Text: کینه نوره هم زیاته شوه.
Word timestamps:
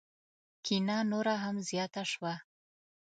کینه 0.65 0.97
نوره 1.11 1.35
هم 1.43 1.55
زیاته 1.69 2.03
شوه. 2.11 2.33